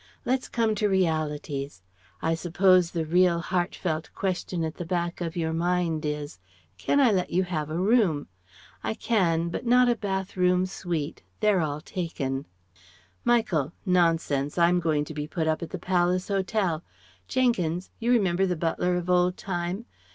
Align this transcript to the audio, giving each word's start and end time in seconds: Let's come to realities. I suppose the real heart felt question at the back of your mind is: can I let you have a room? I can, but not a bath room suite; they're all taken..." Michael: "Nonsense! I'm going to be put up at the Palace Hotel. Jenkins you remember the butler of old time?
Let's 0.25 0.49
come 0.49 0.73
to 0.81 0.89
realities. 0.89 1.83
I 2.23 2.33
suppose 2.33 2.89
the 2.89 3.05
real 3.05 3.39
heart 3.39 3.75
felt 3.75 4.09
question 4.15 4.63
at 4.63 4.73
the 4.77 4.83
back 4.83 5.21
of 5.21 5.37
your 5.37 5.53
mind 5.53 6.05
is: 6.07 6.39
can 6.79 6.99
I 6.99 7.11
let 7.11 7.29
you 7.29 7.43
have 7.43 7.69
a 7.69 7.77
room? 7.77 8.27
I 8.83 8.95
can, 8.95 9.49
but 9.49 9.67
not 9.67 9.87
a 9.87 9.95
bath 9.95 10.35
room 10.35 10.65
suite; 10.65 11.21
they're 11.39 11.61
all 11.61 11.81
taken..." 11.81 12.47
Michael: 13.23 13.73
"Nonsense! 13.85 14.57
I'm 14.57 14.79
going 14.79 15.05
to 15.05 15.13
be 15.13 15.27
put 15.27 15.45
up 15.45 15.61
at 15.61 15.69
the 15.69 15.77
Palace 15.77 16.29
Hotel. 16.29 16.83
Jenkins 17.27 17.91
you 17.99 18.11
remember 18.11 18.47
the 18.47 18.55
butler 18.55 18.95
of 18.95 19.07
old 19.07 19.37
time? 19.37 19.85